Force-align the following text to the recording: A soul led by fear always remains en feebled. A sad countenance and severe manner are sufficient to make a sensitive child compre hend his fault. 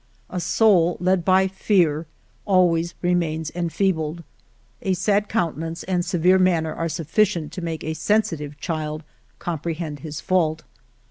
A 0.31 0.39
soul 0.39 0.97
led 0.99 1.23
by 1.23 1.47
fear 1.47 2.07
always 2.45 2.95
remains 3.03 3.51
en 3.53 3.69
feebled. 3.69 4.23
A 4.81 4.95
sad 4.95 5.29
countenance 5.29 5.83
and 5.83 6.03
severe 6.03 6.39
manner 6.39 6.73
are 6.73 6.89
sufficient 6.89 7.51
to 7.51 7.61
make 7.61 7.83
a 7.83 7.93
sensitive 7.93 8.57
child 8.59 9.03
compre 9.39 9.75
hend 9.75 9.99
his 9.99 10.19
fault. 10.19 10.63